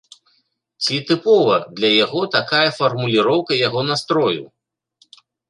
Ці 0.85 0.95
тыпова 1.09 1.57
для 1.79 1.91
яго 2.05 2.21
такая 2.37 2.63
фармуліроўка 2.79 3.61
яго 3.67 3.85
настрою? 3.93 4.43